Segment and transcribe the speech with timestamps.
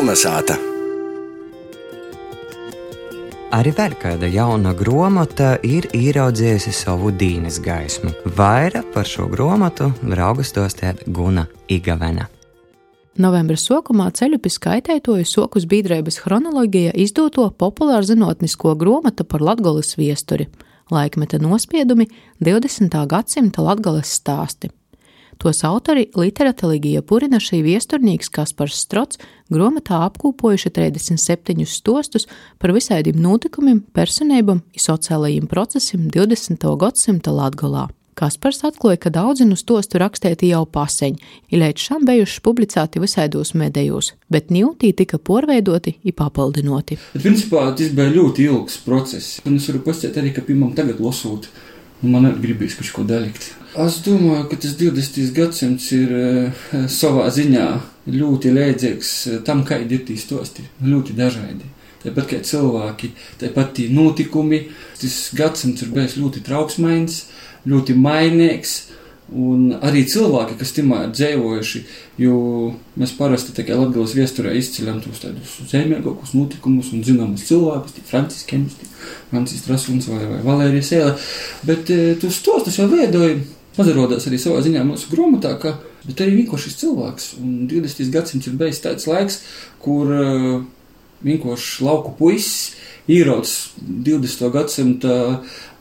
[0.00, 0.54] Kolnesāta!
[3.52, 8.14] Arī vēl kāda jauna grāmata ir ieraudzījusi savu dīnes gaismu.
[8.38, 12.30] Vairāk par šo grāmatu raugas dostēt Guna Igavena.
[13.20, 20.48] Novembra sākumā ceļu pie skaitētoju sokus biedrības chronoloģija izdoto populāru zinātnisko grāmatu par Latvijas viesturi,
[20.88, 22.08] laikmeta nospiedumi
[22.40, 23.02] 20.
[23.04, 24.72] gadsimta Latvijas stāsti.
[25.40, 26.02] Tos autori
[27.00, 29.16] Purina šī viesturnīgs Kaspars Strots
[29.48, 32.28] grāmatā apkūpojuši 37 stostus
[32.60, 36.66] par visādiem notikumiem, personībām un sociālajiem procesiem 20.
[36.82, 37.86] gadsimta Latgolā.
[38.20, 41.16] Kaspars atklāja, ka daudzi no stostu rakstēti jau paseņ,
[41.48, 47.00] ir līdz šam bijuši publicēti visādos medējos, bet ņūtī tika porveidoti un papildinoti.
[47.14, 51.00] Bet, principā tas bija ļoti ilgs process, un es varu pastāstīt arī, ka pirmam tagad
[51.00, 51.48] lasot,
[52.02, 53.50] man arī gribīs kaut ko dalikt.
[53.78, 55.32] Es domāju, ka tas 20.
[55.36, 57.66] gadsimts ir uh, savā ziņā
[58.10, 60.64] ļoti līdzīgs uh, tam, kādi ir tie stosti.
[60.82, 61.68] Ļoti dažādi.
[62.00, 64.64] Tāpat kā cilvēki, tāpat tie notikumi.
[65.00, 67.26] Tas gadsimts ir bijis ļoti trauksmains,
[67.68, 68.78] ļoti mainīgs.
[69.30, 71.80] Un arī cilvēki, kas timā ir dzīvojuši,
[72.18, 72.38] jo
[72.98, 78.42] mēs parasti kā Latvijas viesturē izceļam tos tādus zemīgākus notikumus un zināmus cilvēkus, tie Francis
[78.48, 78.74] Kems,
[79.30, 81.14] Francis Trasuns vai, vai Valērija Sēle,
[81.68, 83.38] bet e, tos tos tas jau veidoja
[83.76, 85.76] pazarodās arī savā ziņā mūsu grāmatā, ka
[86.10, 87.30] arī vienkārši šis cilvēks.
[87.38, 88.10] Un 20.
[88.10, 89.40] gadsimts ir bijis tāds laiks,
[89.84, 90.62] kur uh,
[91.26, 92.74] vienkārši lauku puisis
[93.10, 94.50] ierauc 20.
[94.54, 95.16] gadsimta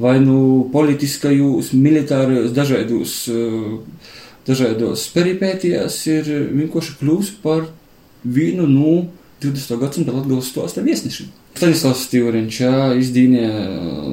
[0.00, 4.06] vai nu politiskajos, militārajos, dažādos, uh,
[4.48, 7.68] dažādos peripētijās, ir vienkārši kļūst par
[8.24, 8.94] vienu no
[9.42, 9.76] 20.
[9.78, 11.28] gadsimta Latvijas stosta viesnešiem.
[11.58, 12.58] Stanislavs Stīvriņš
[12.98, 13.68] izdīnīja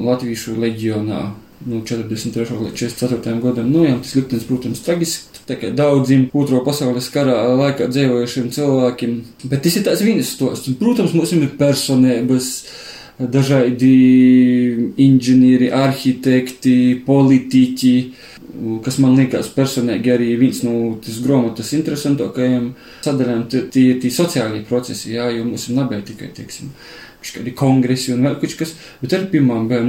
[0.06, 1.24] Latviešu leģionā
[1.66, 2.58] no 43.
[2.62, 3.40] līdz 44.
[3.42, 3.70] gadam.
[3.72, 5.42] Nu, jā, tas liktenis, protams, tragisks.
[5.46, 9.16] Tā kā daudziem otro pasaules kara laikā dzīvojušiem cilvēkiem.
[9.46, 10.74] Bet tas ir tās vienas stosts.
[10.80, 12.50] Protams, mums ir personības,
[13.20, 13.92] dažādi
[15.00, 17.94] inženieri, arhitekti, politiķi,
[18.84, 22.70] kas man liekas personīgi arī viens no tas grāmatas interesantākajiem
[23.06, 26.72] sadaļām, tie ir sociālie procesi, jā, jo mums ir nebija tikai, teiksim,
[27.26, 29.84] kādi kongresi un vēl kaut kas, bet arī pirmām bija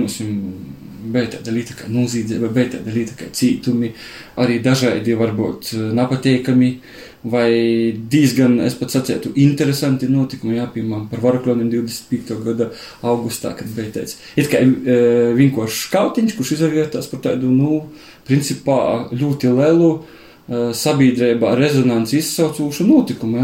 [1.79, 2.53] kā noziedzība,
[3.19, 3.93] kā cītumi,
[4.43, 6.71] arī dažādi varbūt nepateikami
[7.27, 7.51] vai
[8.11, 12.37] diezgan, es pat sacētu, interesanti notikumi, jā, piemēram, par Varakļoniem 25.
[12.45, 12.69] gada
[13.07, 14.99] augustā, kad bija tāds, it kā e,
[15.39, 17.81] vienkārši skautiņš, kurš izvērtās par tādu, nu,
[18.29, 18.79] principā
[19.11, 19.91] ļoti lielu
[20.49, 23.41] sabiedrībā rezonanci izsaucošu notikumu,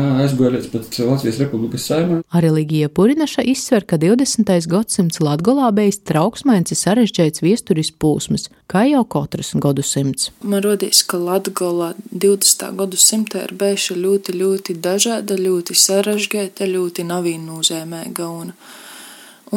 [0.55, 2.21] līdz pat Latvijas Republikas saimē.
[2.31, 4.53] Arī Ligija Purinaša izsver, ka 20.
[4.71, 10.31] gadsimts Latgolā bijis trauksmains un sarežģīts viesturis pūsmas, kā jau katrs gadsimts.
[10.47, 12.71] Man rodīs, ka Latgolā 20.
[12.79, 18.31] gadsimtā ir bijuši ļoti, ļoti dažāda, ļoti sarežģīta, ļoti navīnūzēmēga.
[18.31, 18.55] Un,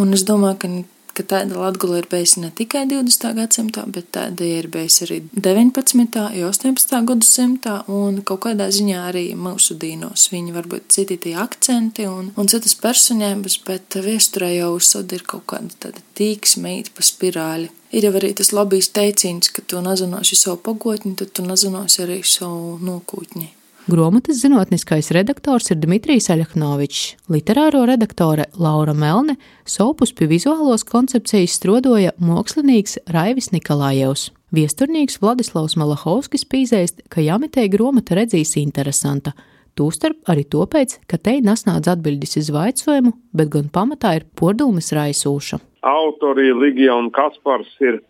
[0.01, 0.73] un es domāju, ka
[1.15, 3.31] ka tāda Latgula ir bijusi ne tikai 20.
[3.37, 6.19] gadsimtā, bet tāda ir bijusi arī 19.
[6.25, 7.01] un 18.
[7.11, 10.27] gadsimtā, un kaut kādā ziņā arī mūsu dīnos.
[10.33, 15.47] Viņi varbūt citi tie akcenti un, un citas personības, bet viesturē jau uzsod ir kaut
[15.53, 17.71] kāda tāda tīksme īt pa spirāli.
[17.95, 22.19] Ir jau arī tas labīs teiciens, ka tu nezinosi savu pagotni, tad tu nezinosi arī
[22.27, 23.53] savu nokūtni.
[23.85, 32.16] Grāmatas zinātniskais redaktors ir Dmitrijs Aļaknovičs, literāro redaktore Laura Melne, sopus pie vizuālos koncepcijas strodoja
[32.18, 34.31] mākslinieks Raivis Nikolājevs.
[34.57, 39.35] Viesturnīgs Vladislavs Malahovskis pīzēst, ka jāmitē grāmata redzīs interesanta.
[39.78, 45.62] Tūstarp arī tāpēc, ka te nesnādz atbildes uz vaicojumu, bet gan pamatā ir podūmas raisūša.
[45.85, 48.02] Autori Ligija un Kaspars ir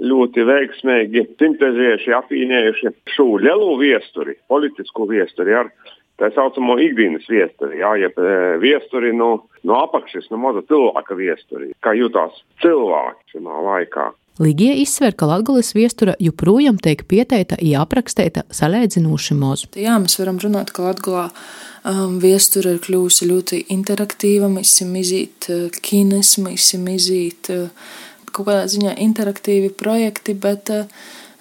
[0.00, 5.72] ļoti veiksmīgi sintēzējuši, apvienojuši šo lielo viesturi, politisku viesturi ar
[6.20, 9.30] tā saucamo ikdienas viesturi, jā, jeb e, viesturi no,
[9.64, 14.10] no apakšas, no maza cilvēka viesturi, kā jutās cilvēki šajā laikā.
[14.40, 19.66] Ligija izsver, ka Latvijas viestura joprojām tiek pieteikta, ja aprakstīta salīdzinoši maz.
[19.76, 25.50] Jā, mēs varam runāt, ka Latvijā um, viestura ir kļuvusi ļoti interaktīva, mēs esam izīt
[25.52, 27.90] uh, kines, mēs esam izīt uh,
[28.32, 30.86] kaut kādā ziņā interaktīvi projekti, bet uh,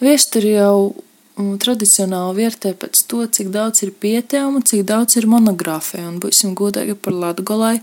[0.04, 0.94] viesturi jau
[1.40, 6.56] um, tradicionāli vērtē pēc to, cik daudz ir pieteikumu, cik daudz ir monogrāfiju, un būsim
[6.60, 7.78] godīgi par Latgolai.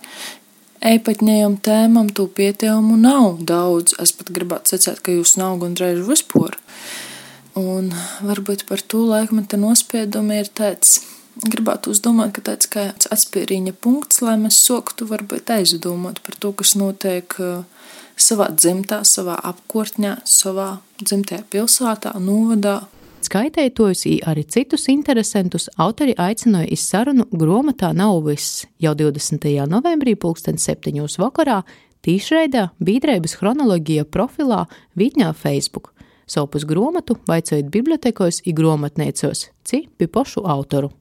[0.86, 3.96] Eipaņējam tēmam to pieteikumu nav daudz.
[4.02, 6.58] Es pat gribētu secēt, ka jūs nav gandrīz vispār.
[7.56, 7.88] Un
[8.20, 11.00] varbūt par to laikmeta nospiedumu ir tāds,
[11.44, 16.74] gribētu uzdomāt, ka tāds kā atspēriņa punkts, lai mēs soktu varbūt aizdomāt par to, kas
[16.78, 17.64] notiek uh,
[18.16, 22.82] savā dzimtā, savā apkārtnē, savā dzimtajā pilsētā, novadā.
[23.26, 29.48] Skaitētojus, arī citus interesantus autori aicināja iz sarunu grāmatā Nav viss jau 20.
[29.66, 31.02] novembrī, 2007.
[31.18, 31.62] vakarā,
[32.06, 35.90] tīšraidē Bīdrēbas chronoloģija profilā Vitņā Facebook.
[36.26, 40.92] Sopus grāmatu vaicājot bibliotekos un grāmatniecos, ci pi pošu autoru.